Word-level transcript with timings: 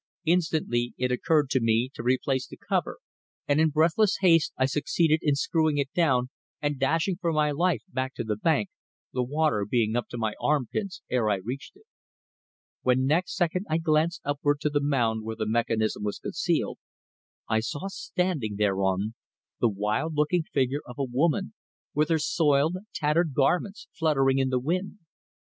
Instantly 0.25 0.95
it 0.97 1.11
occurred 1.11 1.47
to 1.51 1.59
me 1.59 1.87
to 1.93 2.01
replace 2.01 2.47
the 2.47 2.57
cover, 2.57 2.97
and 3.47 3.61
in 3.61 3.69
breathless 3.69 4.17
haste 4.21 4.51
I 4.57 4.65
succeeded 4.65 5.19
in 5.21 5.35
screwing 5.35 5.77
it 5.77 5.93
down 5.93 6.29
and 6.59 6.79
dashing 6.79 7.17
for 7.17 7.31
my 7.31 7.51
life 7.51 7.83
back 7.87 8.15
to 8.15 8.23
the 8.23 8.35
bank, 8.35 8.71
the 9.13 9.21
water 9.21 9.63
being 9.63 9.95
up 9.95 10.07
to 10.07 10.17
my 10.17 10.33
arm 10.41 10.65
pits 10.73 11.03
ere 11.11 11.29
I 11.29 11.35
reached 11.35 11.75
it. 11.77 11.83
When 12.81 13.05
next 13.05 13.35
second 13.35 13.67
I 13.69 13.77
glanced 13.77 14.21
upward 14.25 14.59
to 14.61 14.71
the 14.71 14.81
mound 14.81 15.23
where 15.23 15.35
the 15.35 15.45
mechanism 15.45 16.01
was 16.01 16.17
concealed, 16.17 16.79
I 17.47 17.59
saw 17.59 17.87
standing 17.87 18.55
thereon 18.55 19.13
the 19.59 19.69
wild 19.69 20.15
looking 20.15 20.41
figure 20.41 20.81
of 20.83 20.97
a 20.97 21.03
woman 21.03 21.53
with 21.93 22.09
her 22.09 22.17
soiled, 22.17 22.77
tattered 22.95 23.35
garments 23.35 23.87
fluttering 23.93 24.39
in 24.39 24.49
the 24.49 24.57
wind. 24.57 24.97